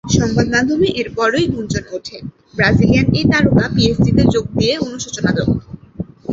সংবাদমাধ্যমে 0.17 0.87
এরপরই 1.01 1.45
গুঞ্জন 1.53 1.85
ওঠে 1.91 2.17
ব্রাজিলিয়ান 2.55 3.07
এই 3.13 3.25
তারকা 3.31 3.65
পিএসজিতে 3.75 4.23
যোগ 4.33 4.45
দিয়ে 4.57 4.73
অনুশোচনা 4.85 5.31
দগ্ধ। 5.37 5.63